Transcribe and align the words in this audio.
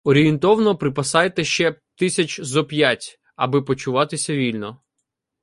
Орієнтовно– 0.03 0.75
припасайте 0.77 1.43
ще 1.43 1.75
тисяч 1.95 2.41
зо 2.41 2.65
п’ять, 2.65 3.19
аби 3.35 3.61
почуватися 3.61 4.35
вільно 4.35 4.81